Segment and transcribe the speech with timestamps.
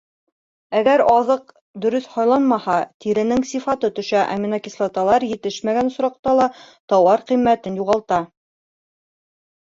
[0.77, 1.51] Әгәр аҙыҡ
[1.81, 6.47] дөрөҫ һайланмаһа, тиренең сифаты төшә, аминокислоталар етешмәгән осраҡта ла
[6.95, 8.19] тауар ҡиммәтен юғалта.